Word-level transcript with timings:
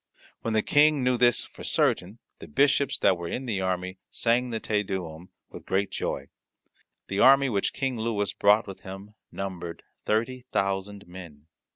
When 0.41 0.55
the 0.55 0.63
King 0.63 1.03
knew 1.03 1.15
this 1.15 1.45
for 1.45 1.63
certain, 1.63 2.17
the 2.39 2.47
bishops 2.47 2.97
that 2.97 3.19
were 3.19 3.27
in 3.27 3.45
the 3.45 3.61
army 3.61 3.99
sang 4.09 4.49
the 4.49 4.59
Te 4.59 4.81
Deum 4.81 5.29
with 5.51 5.67
great 5.67 5.91
joy. 5.91 6.29
The 7.07 7.19
army 7.19 7.49
which 7.49 7.71
King 7.71 7.99
Louis 7.99 8.33
brought 8.33 8.65
with 8.65 8.79
him 8.79 9.13
numbered 9.31 9.83
thirty 10.05 10.45
thousand 10.51 11.05
men. 11.05 11.45